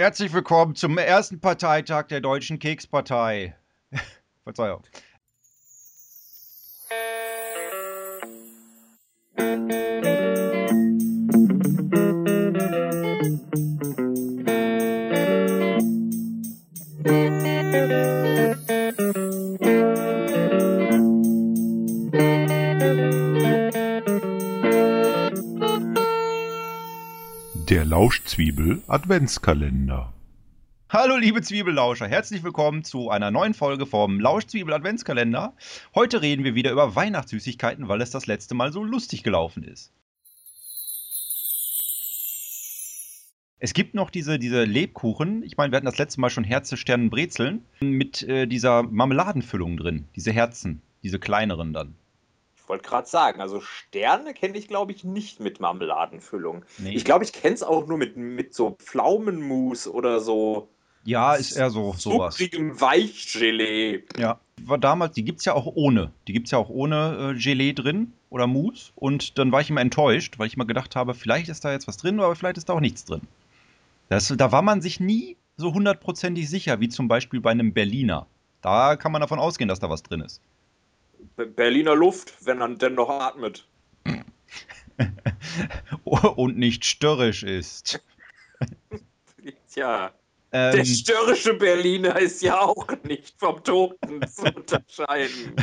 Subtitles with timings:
[0.00, 3.54] Herzlich willkommen zum ersten Parteitag der Deutschen Kekspartei.
[4.44, 4.82] Verzeihung.
[28.30, 30.12] Lauschzwiebel Adventskalender.
[30.88, 35.52] Hallo liebe Zwiebellauscher, herzlich willkommen zu einer neuen Folge vom Lauschzwiebel Adventskalender.
[35.96, 39.90] Heute reden wir wieder über Weihnachtssüßigkeiten, weil es das letzte Mal so lustig gelaufen ist.
[43.58, 46.76] Es gibt noch diese, diese Lebkuchen, ich meine, wir hatten das letzte Mal schon Herze,
[46.76, 51.96] Sternen, Brezeln, mit äh, dieser Marmeladenfüllung drin, diese Herzen, diese kleineren dann.
[52.70, 56.64] Ich wollte gerade sagen, also Sterne kenne ich, glaube ich, nicht mit Marmeladenfüllung.
[56.78, 56.92] Nee.
[56.94, 60.68] Ich glaube, ich kenne es auch nur mit, mit so Pflaumenmus oder so
[61.04, 62.36] Ja, ist eher so sowas.
[62.36, 64.04] zuckrigem Weichgelee.
[64.16, 66.12] Ja, war damals, die gibt's ja auch ohne.
[66.28, 68.92] Die gibt's ja auch ohne äh, Gelee drin oder Mousse.
[68.94, 71.88] Und dann war ich immer enttäuscht, weil ich immer gedacht habe, vielleicht ist da jetzt
[71.88, 73.22] was drin, aber vielleicht ist da auch nichts drin.
[74.10, 78.28] Das, da war man sich nie so hundertprozentig sicher, wie zum Beispiel bei einem Berliner.
[78.62, 80.40] Da kann man davon ausgehen, dass da was drin ist.
[81.36, 83.66] Be- Berliner Luft, wenn er denn noch atmet.
[86.04, 88.00] Und nicht störrisch ist.
[89.72, 90.12] Tja,
[90.52, 95.54] der Ähm, störrische Berliner ist ja auch nicht vom Toten zu unterscheiden.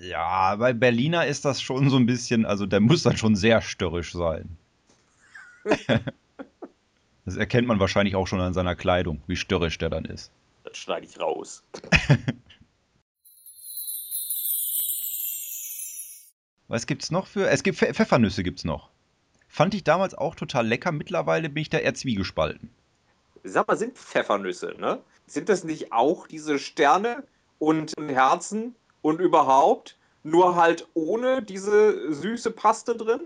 [0.00, 3.60] ja, bei Berliner ist das schon so ein bisschen, also der muss dann schon sehr
[3.60, 4.56] störrisch sein.
[7.24, 10.30] Das erkennt man wahrscheinlich auch schon an seiner Kleidung, wie störrisch der dann ist.
[10.64, 11.62] Das schneide ich raus.
[16.68, 17.48] Was gibt's noch für?
[17.48, 18.90] Es gibt Pfe Pfeffernüsse gibt's noch.
[19.48, 20.92] Fand ich damals auch total lecker.
[20.92, 22.70] Mittlerweile bin ich da eher zwiegespalten.
[23.44, 25.00] Sag mal, sind Pfeffernüsse, ne?
[25.26, 27.22] Sind das nicht auch diese Sterne
[27.58, 33.20] und Herzen und überhaupt, nur halt ohne diese süße Paste drin?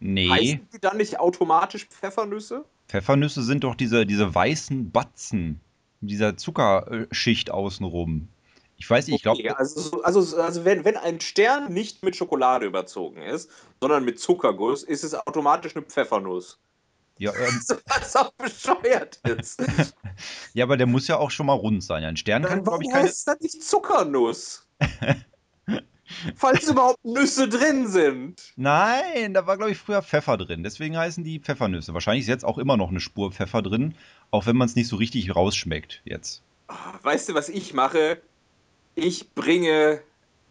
[0.00, 2.64] Nee, Heißen die dann nicht automatisch Pfeffernüsse?
[2.86, 5.60] Pfeffernüsse sind doch diese, diese weißen Batzen.
[6.00, 8.28] Dieser Zuckerschicht außenrum.
[8.78, 9.40] Ich weiß nicht, ich glaube.
[9.40, 13.50] Okay, also, so- also, also wenn, wenn ein Stern nicht mit Schokolade überzogen ist,
[13.80, 16.58] sondern mit Zuckerguss, ist es automatisch eine Pfeffernuss.
[17.18, 19.60] Ja, ähm, Was auch bescheuert ist.
[20.54, 22.04] ja, aber der muss ja auch schon mal rund sein.
[22.04, 23.08] Ein Stern kann, glaube ich, keine.
[23.08, 24.64] heißt dann nicht Zuckernuss?
[26.36, 28.52] Falls überhaupt Nüsse drin sind.
[28.56, 30.62] Nein, da war, glaube ich, früher Pfeffer drin.
[30.62, 31.92] Deswegen heißen die Pfeffernüsse.
[31.92, 33.94] Wahrscheinlich ist jetzt auch immer noch eine Spur Pfeffer drin,
[34.30, 36.42] auch wenn man es nicht so richtig rausschmeckt jetzt.
[37.02, 38.22] Weißt du, was ich mache?
[38.98, 40.02] Ich bringe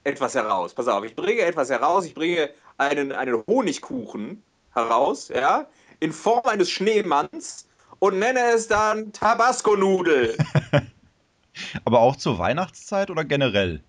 [0.06, 0.74] etwas heraus.
[0.74, 2.06] Pass auf, ich bringe etwas heraus.
[2.06, 4.42] Ich bringe einen, einen Honigkuchen
[4.74, 5.68] heraus, ja,
[6.00, 7.68] in Form eines Schneemanns
[8.00, 10.38] und nenne es dann Tabasco-Nudel.
[11.84, 13.84] Aber auch zur Weihnachtszeit oder generell?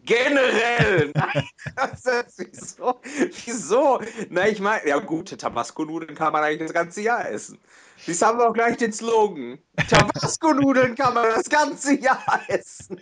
[0.00, 1.12] Generell!
[1.14, 3.00] Nein, das ist, wieso?
[3.44, 4.00] Wieso?
[4.30, 7.58] Na, ich meine, ja gut, Tabasco-Nudeln kann man eigentlich das ganze Jahr essen.
[8.06, 9.58] Dies haben wir auch gleich den Slogan.
[9.88, 13.00] Tabasco-Nudeln kann man das ganze Jahr essen.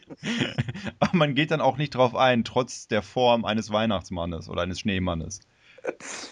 [0.99, 4.81] Aber man geht dann auch nicht drauf ein, trotz der Form eines Weihnachtsmannes oder eines
[4.81, 5.41] Schneemannes.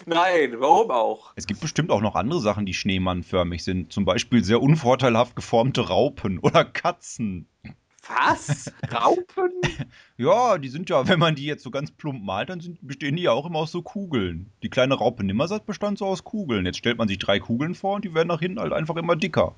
[0.07, 1.33] Nein, warum auch?
[1.35, 3.93] Es gibt bestimmt auch noch andere Sachen, die schneemannförmig sind.
[3.93, 7.47] Zum Beispiel sehr unvorteilhaft geformte Raupen oder Katzen.
[8.07, 8.71] Was?
[8.91, 9.51] Raupen?
[10.15, 13.15] Ja, die sind ja, wenn man die jetzt so ganz plump malt, dann sind, bestehen
[13.15, 14.51] die ja auch immer aus so Kugeln.
[14.61, 16.67] Die kleine Raupe Nimmersatt bestand so aus Kugeln.
[16.67, 19.15] Jetzt stellt man sich drei Kugeln vor und die werden nach hinten halt einfach immer
[19.15, 19.55] dicker.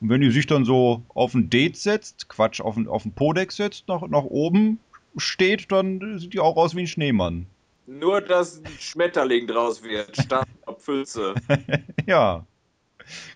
[0.00, 3.12] Und wenn die sich dann so auf ein Date setzt, Quatsch, auf ein, auf ein
[3.12, 4.78] Podex setzt, nach, nach oben
[5.16, 7.46] steht, dann sieht die auch aus wie ein Schneemann.
[7.86, 10.46] Nur, dass ein Schmetterling draus wird, statt
[10.78, 11.34] Pfütze.
[12.06, 12.46] Ja.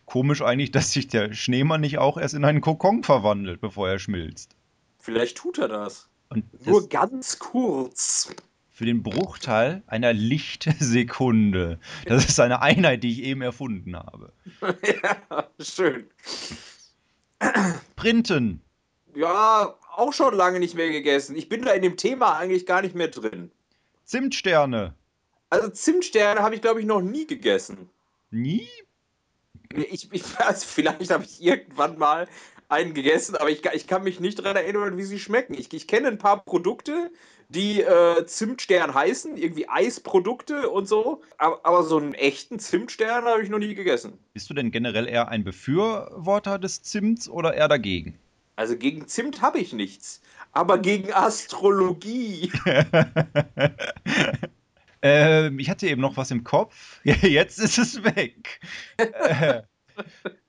[0.05, 3.99] Komisch eigentlich, dass sich der Schneemann nicht auch erst in einen Kokon verwandelt, bevor er
[3.99, 4.56] schmilzt.
[4.99, 6.09] Vielleicht tut er das.
[6.29, 8.34] Und Nur das ganz kurz.
[8.71, 11.79] für den Bruchteil einer Lichtsekunde.
[12.05, 14.33] Das ist eine Einheit, die ich eben erfunden habe.
[15.03, 16.06] ja, schön.
[17.97, 18.62] Printen.
[19.15, 21.35] Ja, auch schon lange nicht mehr gegessen.
[21.37, 23.50] Ich bin da in dem Thema eigentlich gar nicht mehr drin.
[24.05, 24.94] Zimtsterne.
[25.50, 27.88] Also Zimtsterne habe ich, glaube ich, noch nie gegessen.
[28.31, 28.69] Nie?
[29.75, 32.29] Ich, ich weiß, vielleicht habe ich irgendwann mal
[32.69, 35.55] einen gegessen, aber ich, ich kann mich nicht daran erinnern, wie sie schmecken.
[35.55, 37.11] Ich, ich kenne ein paar Produkte,
[37.49, 43.43] die äh, Zimtstern heißen, irgendwie Eisprodukte und so, aber, aber so einen echten Zimtstern habe
[43.43, 44.19] ich noch nie gegessen.
[44.35, 48.19] Bist du denn generell eher ein Befürworter des Zimts oder eher dagegen?
[48.56, 50.20] Also gegen Zimt habe ich nichts,
[50.53, 52.53] aber gegen Astrologie.
[55.03, 57.00] ähm, ich hatte eben noch was im Kopf.
[57.05, 58.61] Jetzt ist es weg.
[58.97, 59.62] äh,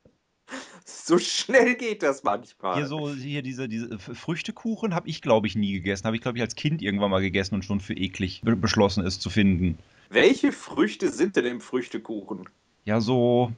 [0.86, 2.75] So schnell geht das manchmal.
[2.75, 6.06] Hier so, hier diese, diese Früchtekuchen habe ich, glaube ich, nie gegessen.
[6.06, 9.04] Habe ich, glaube ich, als Kind irgendwann mal gegessen und schon für eklig be beschlossen,
[9.06, 9.78] es zu finden.
[10.10, 12.48] Welche Früchte sind denn im Früchtekuchen?
[12.86, 13.52] Ja, so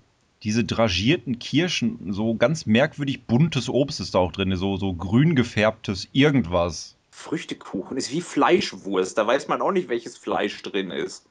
[0.44, 5.36] diese dragierten Kirschen, so ganz merkwürdig buntes Obst ist da auch drin, so, so grün
[5.36, 6.96] gefärbtes irgendwas.
[7.22, 9.18] Früchtekuchen ist wie Fleischwurst.
[9.18, 11.26] Da weiß man auch nicht, welches Fleisch drin ist.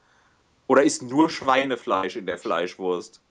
[0.67, 3.21] Oder ist nur Schweinefleisch in der Fleischwurst?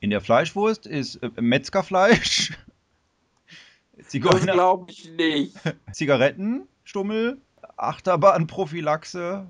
[0.00, 2.52] In der Fleischwurst ist äh, Metzgerfleisch,
[3.96, 5.56] Das Zigeuner, glaube ich nicht.
[5.92, 7.38] Zigarettenstummel,
[7.76, 9.46] Achterbahnprophylaxe.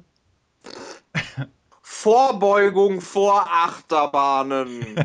[1.82, 4.96] Vorbeugung vor Achterbahnen.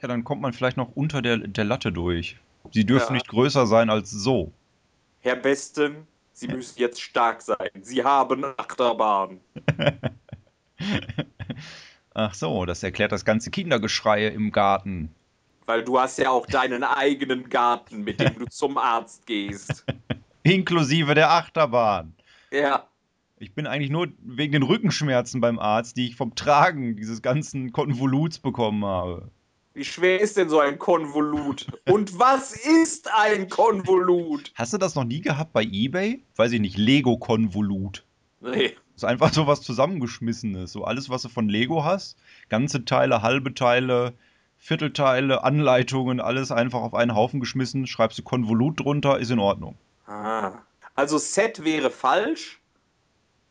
[0.00, 2.36] Ja, dann kommt man vielleicht noch unter der, der Latte durch.
[2.72, 3.12] Sie dürfen Ja.
[3.14, 4.52] nicht größer sein als so.
[5.26, 7.68] Herr Besten, Sie müssen jetzt stark sein.
[7.82, 9.40] Sie haben Achterbahn.
[12.14, 15.12] Ach so, das erklärt das ganze Kindergeschrei im Garten.
[15.64, 19.84] Weil du hast ja auch deinen eigenen Garten, mit dem du zum Arzt gehst.
[20.44, 22.14] Inklusive der Achterbahn.
[22.52, 22.86] Ja.
[23.38, 27.72] Ich bin eigentlich nur wegen den Rückenschmerzen beim Arzt, die ich vom Tragen dieses ganzen
[27.72, 29.32] Konvoluts bekommen habe.
[29.76, 31.66] Wie schwer ist denn so ein Konvolut?
[31.86, 34.50] Und was ist ein Konvolut?
[34.54, 36.24] Hast du das noch nie gehabt bei eBay?
[36.34, 38.02] Weiß ich nicht, Lego-Konvolut.
[38.40, 38.70] Nee.
[38.70, 40.72] Das ist einfach so was zusammengeschmissenes.
[40.72, 42.16] So alles, was du von Lego hast.
[42.48, 44.14] Ganze Teile, halbe Teile,
[44.56, 47.86] Viertelteile, Anleitungen, alles einfach auf einen Haufen geschmissen.
[47.86, 49.76] Schreibst du Konvolut drunter, ist in Ordnung.
[50.06, 50.52] Ah.
[50.94, 52.62] Also Set wäre falsch,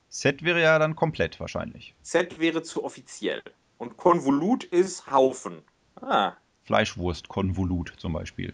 [0.10, 1.94] Set wäre ja dann komplett wahrscheinlich.
[2.02, 3.44] Set wäre zu offiziell.
[3.78, 5.62] Und Konvolut ist Haufen.
[6.02, 6.34] Ah.
[6.64, 8.54] Fleischwurst-Konvolut zum Beispiel.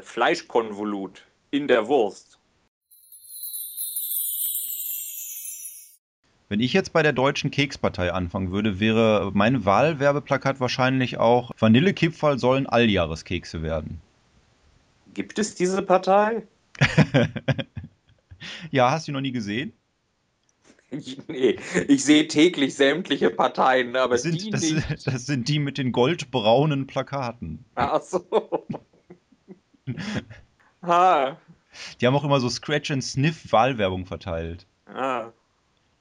[0.00, 2.38] Fleischkonvolut in der Wurst.
[6.48, 12.38] Wenn ich jetzt bei der Deutschen Kekspartei anfangen würde, wäre mein Wahlwerbeplakat wahrscheinlich auch Vanillekipferl
[12.38, 14.00] sollen Alljahreskekse werden.
[15.14, 16.46] Gibt es diese Partei?
[18.70, 19.72] Ja, hast du noch nie gesehen?
[20.98, 21.58] Ich, nee,
[21.88, 24.86] ich sehe täglich sämtliche Parteien, aber Das die sind, das, nicht.
[25.06, 27.64] das sind die mit den goldbraunen Plakaten.
[27.74, 28.24] Ach so.
[30.82, 31.36] ah,
[32.00, 34.66] Die haben auch immer so Scratch-and-Sniff-Wahlwerbung verteilt.
[34.86, 35.32] ah.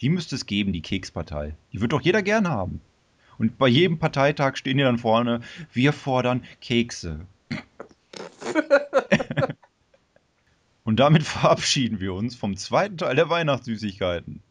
[0.01, 1.56] Die müsste es geben, die Kekspartei.
[1.72, 2.81] Die wird doch jeder gern haben.
[3.38, 5.40] Und bei jedem Parteitag stehen die dann vorne,
[5.72, 7.22] wir fordern Kekse.
[10.84, 14.43] Und damit verabschieden wir uns vom zweiten Teil der Weihnachtssüßigkeiten.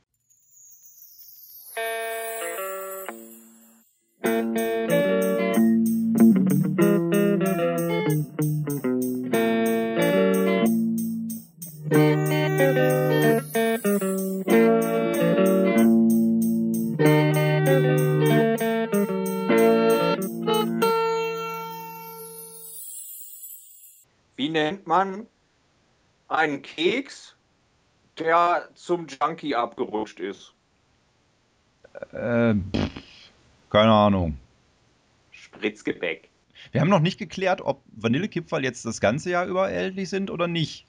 [25.04, 25.26] Man
[26.28, 27.34] einen Keks,
[28.18, 30.54] der zum Junkie abgerutscht ist?
[32.12, 32.54] Äh,
[33.70, 34.38] keine Ahnung.
[35.30, 36.28] Spritzgebäck.
[36.70, 40.46] Wir haben noch nicht geklärt, ob Vanillekipferl jetzt das ganze Jahr über erhältlich sind oder
[40.46, 40.86] nicht.